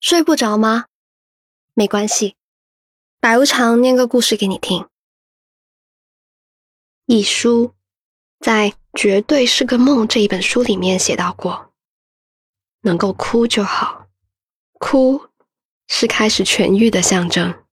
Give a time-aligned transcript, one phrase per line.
[0.00, 0.86] 睡不着吗？
[1.74, 2.34] 没关系，
[3.20, 4.88] 白无常念个故事给你听。
[7.04, 7.74] 一书
[8.38, 11.70] 在《绝对是个梦》这一本书里面写到过，
[12.80, 14.06] 能够哭就好，
[14.78, 15.28] 哭
[15.86, 17.62] 是开始痊愈的象征。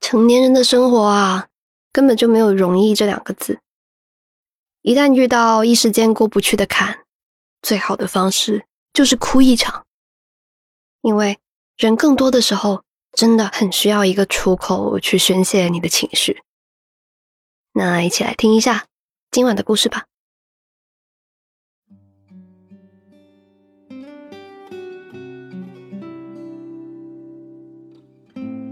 [0.00, 1.48] 成年人的生活啊，
[1.92, 3.60] 根本就没有容易这两个字。
[4.80, 7.04] 一旦遇到一时间过不去的坎，
[7.60, 9.86] 最好的方式就是哭一场。
[11.02, 11.38] 因为
[11.76, 16.42] 人更多的时候，真的很需要一个出口去宣泄你的情绪。
[17.72, 18.84] 那一起来听一下
[19.30, 20.04] 今晚的故事吧。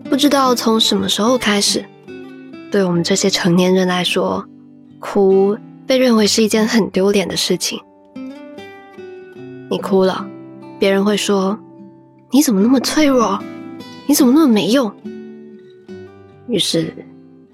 [0.04, 1.88] 不知道从什么时候开始，
[2.72, 4.44] 对我们这些成年人来说，
[4.98, 5.56] 哭
[5.86, 7.80] 被认为是一件很丢脸的事情。
[9.70, 10.28] 你哭了，
[10.78, 11.58] 别人会说。
[12.30, 13.42] 你怎么那么脆弱？
[14.06, 14.92] 你怎么那么没用？
[16.46, 16.92] 于是，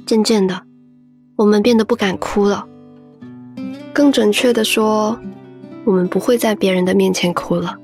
[0.05, 0.61] 渐渐的，
[1.37, 2.67] 我们变得不敢哭了。
[3.93, 5.17] 更准确的说，
[5.85, 7.77] 我们不会在别人的面前哭了。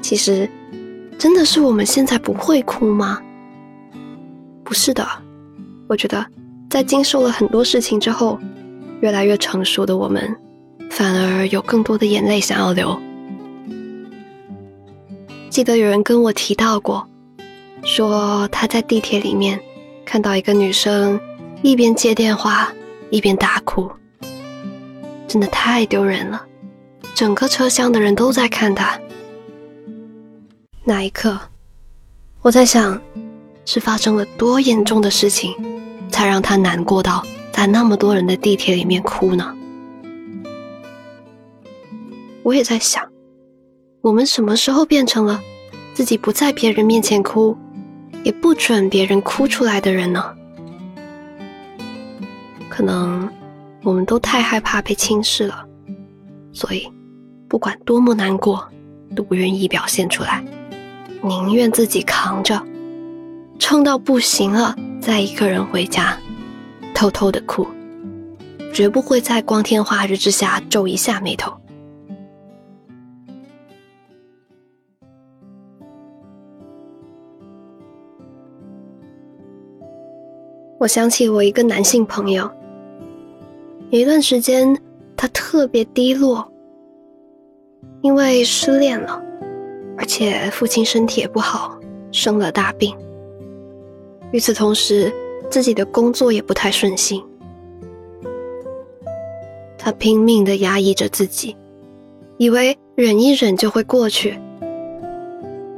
[0.00, 0.48] 其实，
[1.18, 3.20] 真的是我们现在不会哭吗？
[4.64, 5.06] 不是的，
[5.88, 6.24] 我觉得，
[6.70, 8.38] 在经受了很多事情之后，
[9.00, 10.34] 越来越成熟的我们，
[10.90, 12.98] 反而有更多的眼泪想要流。
[15.56, 17.08] 记得有人跟我提到过，
[17.82, 19.58] 说他在地铁里面
[20.04, 21.18] 看到一个女生
[21.62, 22.70] 一边接电话
[23.08, 23.90] 一边大哭，
[25.26, 26.44] 真的太丢人了，
[27.14, 29.00] 整个车厢的人都在看他。
[30.84, 31.40] 那一刻，
[32.42, 33.00] 我在想，
[33.64, 35.54] 是发生了多严重的事情，
[36.10, 39.56] 才让他难过到在那么多人的地铁里面哭呢？
[42.42, 43.02] 我也在想。
[44.06, 45.42] 我们什么时候变成了
[45.92, 47.58] 自己不在别人面前哭，
[48.22, 50.32] 也不准别人哭出来的人呢？
[52.68, 53.28] 可能
[53.82, 55.64] 我们都太害怕被轻视了，
[56.52, 56.88] 所以
[57.48, 58.64] 不管多么难过，
[59.16, 60.40] 都不愿意表现出来，
[61.20, 62.64] 宁愿自己扛着，
[63.58, 66.16] 撑到不行了再一个人回家，
[66.94, 67.66] 偷偷的哭，
[68.72, 71.52] 绝不会在光天化日之下皱一下眉头。
[80.86, 82.48] 我想起我一个男性朋友，
[83.90, 84.72] 有一段时间
[85.16, 86.48] 他特别低落，
[88.02, 89.20] 因为失恋了，
[89.98, 91.76] 而且父亲身体也不好，
[92.12, 92.96] 生了大病。
[94.30, 95.12] 与此同时，
[95.50, 97.20] 自己的工作也不太顺心，
[99.76, 101.56] 他拼命的压抑着自己，
[102.36, 104.38] 以为忍一忍就会过去，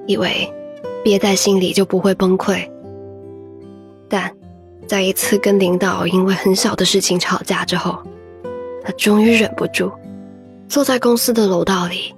[0.06, 0.52] 以为
[1.02, 2.70] 憋在心里就不会崩溃，
[4.06, 4.30] 但。
[4.88, 8.02] 在一次跟领导因为很小的事情吵架之后，
[8.82, 9.92] 他终于忍不住，
[10.66, 12.14] 坐在公司的楼道里，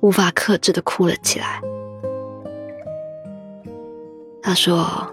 [0.00, 1.60] 无法克制的哭了起来。
[4.42, 5.06] 他说，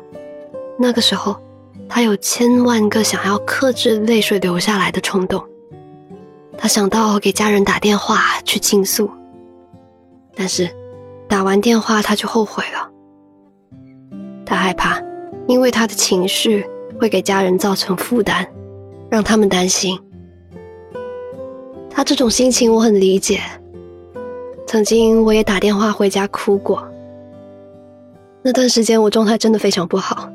[0.80, 1.40] 那个时候
[1.88, 5.44] 他有千万个想要克制泪水流下来的冲动，
[6.58, 9.08] 他想到给家人打电话去倾诉，
[10.36, 10.68] 但是
[11.30, 12.90] 打完电话他就后悔了，
[14.44, 15.00] 他害怕，
[15.48, 16.66] 因为他的情绪。
[17.00, 18.46] 会给家人造成负担，
[19.10, 20.00] 让他们担心。
[21.90, 23.40] 他这种心情我很理解。
[24.66, 26.86] 曾经我也打电话回家哭过。
[28.42, 30.30] 那段时间我状态真的非常不好，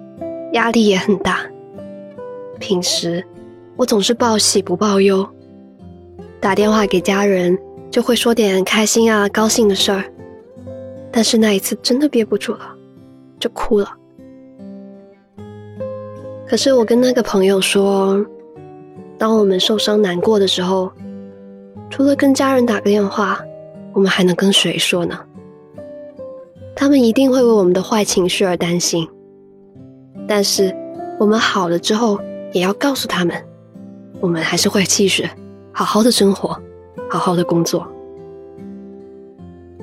[0.53, 1.41] 压力也很大。
[2.59, 3.25] 平时
[3.77, 5.27] 我总是报喜不报忧，
[6.41, 7.59] 打电话给家人
[7.91, 10.05] 就会说点开心啊、高兴的事儿。
[11.11, 12.75] 但是那一次真的憋不住了，
[13.39, 13.89] 就哭了。
[16.53, 18.23] 可是我跟那个朋友说，
[19.17, 20.93] 当我们受伤难过的时候，
[21.89, 23.41] 除了跟家人打个电话，
[23.95, 25.19] 我们还能跟谁说呢？
[26.77, 29.09] 他们一定会为我们的坏情绪而担心。
[30.29, 30.77] 但是
[31.19, 32.21] 我们好了之后，
[32.53, 33.35] 也要告诉他们，
[34.21, 35.27] 我们还是会继续
[35.73, 36.55] 好好的生活，
[37.09, 37.91] 好好的工作。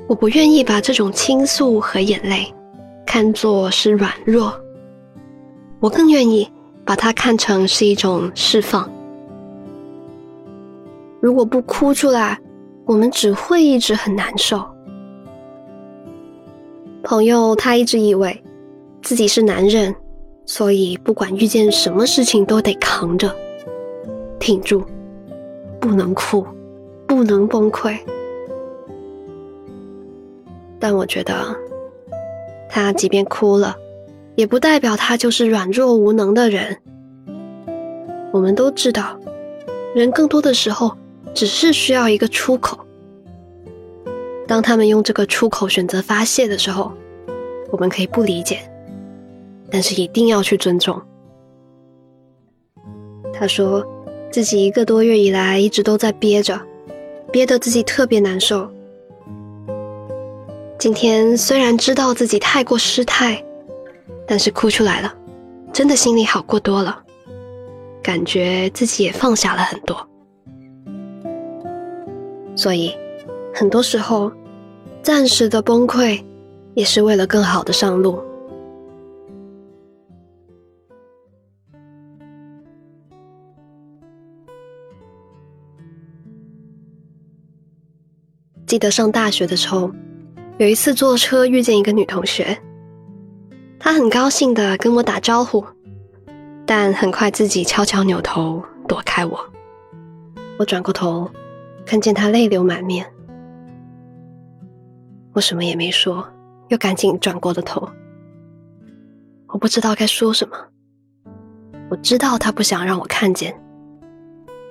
[0.07, 2.45] 我不愿意把这种倾诉和眼泪
[3.07, 4.53] 看作是软弱，
[5.79, 6.47] 我更愿意。
[6.89, 8.89] 把它看成是一种释放。
[11.19, 12.35] 如果不哭出来，
[12.83, 14.67] 我们只会一直很难受。
[17.03, 18.43] 朋友他一直以为
[19.03, 19.95] 自己是男人，
[20.47, 23.31] 所以不管遇见什么事情都得扛着、
[24.39, 24.83] 挺住，
[25.79, 26.43] 不能哭，
[27.05, 27.95] 不能崩溃。
[30.79, 31.55] 但我觉得，
[32.67, 33.77] 他即便哭了，
[34.39, 36.77] 也不代表他就是软弱无能的人。
[38.31, 39.19] 我们都知道，
[39.93, 40.95] 人更多的时候
[41.33, 42.79] 只是需要一个出口。
[44.47, 46.93] 当他们用这个出口选择发泄的时候，
[47.69, 48.59] 我们可以不理解，
[49.69, 51.01] 但是一定要去尊重。
[53.33, 53.85] 他说
[54.31, 56.57] 自己一个多月以来一直都在憋着，
[57.29, 58.71] 憋得自己特别难受。
[60.77, 63.43] 今天虽然知道自己太过失态，
[64.29, 65.11] 但是哭出来了，
[65.73, 67.03] 真的心里好过多了，
[68.03, 70.07] 感觉自己也放下了很多。
[72.55, 72.95] 所以，
[73.51, 74.31] 很多时候，
[75.01, 76.23] 暂时的崩溃，
[76.75, 78.21] 也是为了更好的上路。
[88.67, 89.91] 记得上大学的时候。
[90.59, 92.61] 有一次坐车遇见一个女同学，
[93.79, 95.65] 他很高兴的跟我打招呼，
[96.65, 99.39] 但很快自己悄悄扭头躲开我。
[100.59, 101.31] 我转过头，
[101.85, 103.05] 看见他泪流满面，
[105.33, 106.27] 我什么也没说，
[106.67, 107.89] 又赶紧转过了头。
[109.47, 110.57] 我不知道该说什么，
[111.89, 113.57] 我知道他不想让我看见，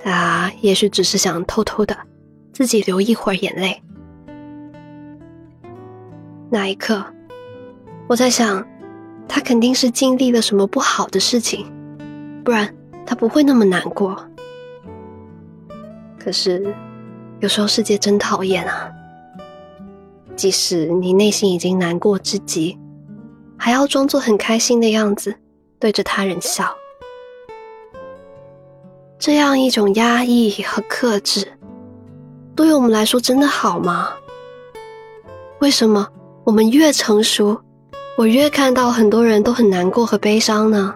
[0.00, 1.96] 他也许只是想偷偷的
[2.52, 3.82] 自己流一会儿眼泪。
[6.50, 7.05] 那一刻，
[8.06, 8.64] 我在想，
[9.29, 11.71] 他肯定是经历了什么不好的事情，
[12.45, 12.75] 不然
[13.07, 14.17] 他不会那么难过。
[16.19, 16.75] 可是，
[17.41, 18.91] 有时候世界真讨厌啊！
[20.35, 22.79] 即使你内心已经难过至极，
[23.57, 25.35] 还要装作很开心的样子，
[25.79, 26.75] 对着他人笑。
[29.19, 31.59] 这样一种压抑和克制，
[32.55, 34.11] 对于我们来说真的好吗？
[35.61, 36.09] 为什么？
[36.45, 37.61] 我们越成熟，
[38.19, 40.93] 我越看到很多人都很难过和悲伤呢。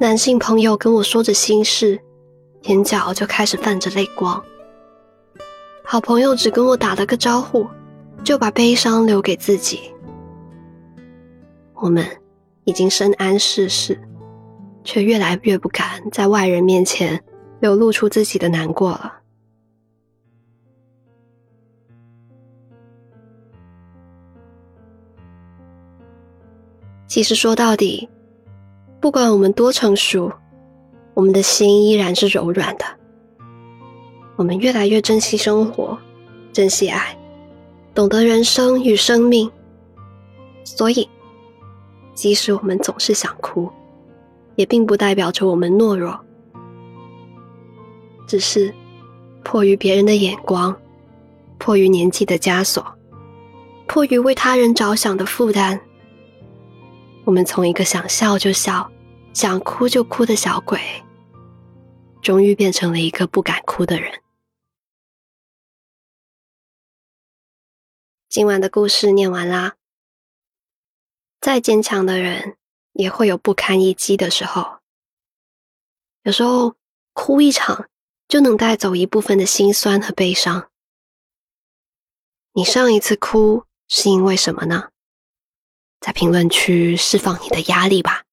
[0.00, 2.00] 男性朋友跟我说着心事，
[2.62, 4.42] 眼角就开始泛着泪光。
[5.84, 7.66] 好朋友只跟我打了个招呼，
[8.24, 9.92] 就把悲伤留给自己。
[11.74, 12.06] 我们
[12.64, 14.00] 已经深谙世事，
[14.82, 17.22] 却越来越不敢在外人面前
[17.60, 19.12] 流露出自己的难过了。
[27.12, 28.08] 其实说到底，
[28.98, 30.32] 不管我们多成熟，
[31.12, 32.86] 我们的心依然是柔软的。
[34.36, 35.98] 我们越来越珍惜生活，
[36.54, 37.14] 珍惜爱，
[37.94, 39.52] 懂得人生与生命。
[40.64, 41.06] 所以，
[42.14, 43.70] 即使我们总是想哭，
[44.54, 46.18] 也并不代表着我们懦弱，
[48.26, 48.72] 只是
[49.44, 50.74] 迫于别人的眼光，
[51.58, 52.82] 迫于年纪的枷锁，
[53.86, 55.78] 迫于为他人着想的负担。
[57.24, 58.90] 我们从一个想笑就笑、
[59.32, 60.80] 想哭就哭的小鬼，
[62.20, 64.22] 终于变成了一个不敢哭的人。
[68.28, 69.76] 今晚的故事念完啦。
[71.40, 72.56] 再坚强的人，
[72.92, 74.78] 也会有不堪一击的时候。
[76.22, 76.76] 有时候
[77.12, 77.88] 哭一场，
[78.28, 80.70] 就能带走一部分的心酸和悲伤。
[82.52, 84.91] 你上一次哭是因为什么呢？
[86.02, 88.24] 在评论区释放你的压力吧。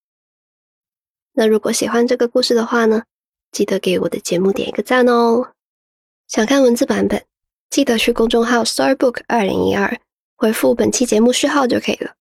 [1.33, 3.03] 那如果喜欢这个故事的话呢，
[3.51, 5.51] 记得给我的节目点一个赞哦。
[6.27, 7.23] 想看文字版本，
[7.69, 9.95] 记得去公众号 Storybook 二零一二
[10.35, 12.11] 回复本期节目序号就可以了。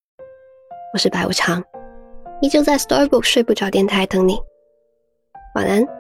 [0.93, 1.65] 我是白无常，
[2.43, 4.39] 依旧在 Storybook 睡不着电台等你。
[5.55, 5.98] 晚安。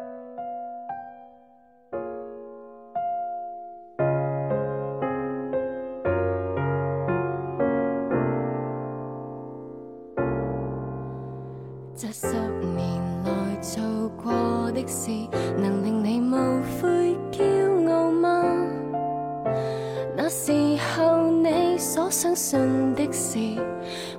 [22.08, 22.58] 我相信
[22.94, 23.38] 的事，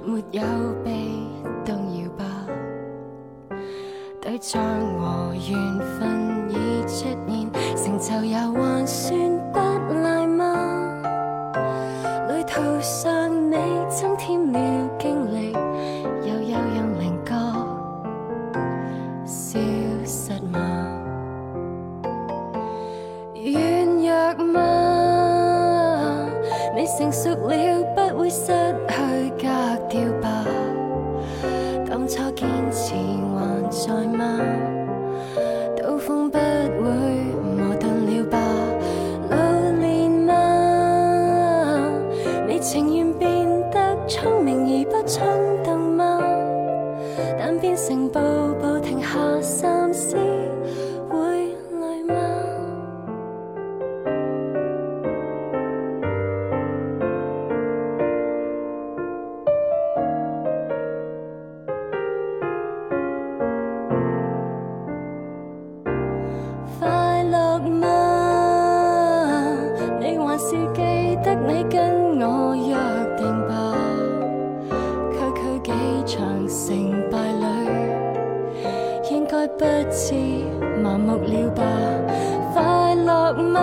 [0.06, 0.44] 没有
[0.86, 1.10] 被
[1.66, 2.24] 动摇吧？
[4.22, 4.62] 对象
[5.00, 9.49] 和缘分已出现，成就也还算
[79.32, 80.16] 该不知
[80.82, 81.62] 麻木了吧？
[82.52, 83.62] 快乐吗？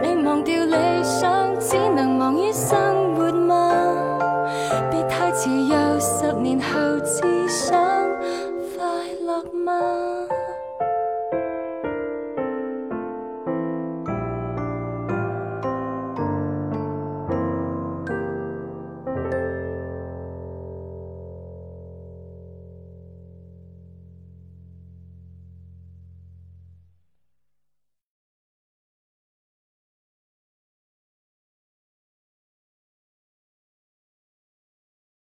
[0.00, 3.09] 你忘掉理想，只能忙于生。